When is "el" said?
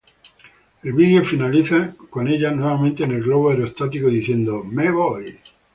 0.81-0.93, 3.11-3.21